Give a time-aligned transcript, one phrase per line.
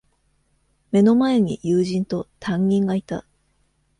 [0.89, 3.23] 目の前に友人と、担任がいた。